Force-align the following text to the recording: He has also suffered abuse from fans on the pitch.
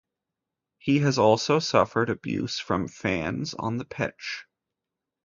He 0.79 0.97
has 1.01 1.19
also 1.19 1.59
suffered 1.59 2.09
abuse 2.09 2.57
from 2.57 2.87
fans 2.87 3.53
on 3.53 3.77
the 3.77 3.85
pitch. 3.85 4.45